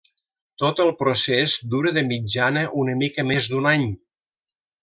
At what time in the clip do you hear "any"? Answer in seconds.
3.77-3.89